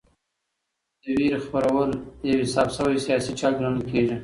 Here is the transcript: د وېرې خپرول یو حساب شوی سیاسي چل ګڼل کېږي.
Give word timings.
د 1.01 1.03
وېرې 1.17 1.39
خپرول 1.45 1.89
یو 2.29 2.41
حساب 2.45 2.67
شوی 2.77 2.97
سیاسي 3.05 3.31
چل 3.39 3.53
ګڼل 3.59 3.77
کېږي. 3.91 4.17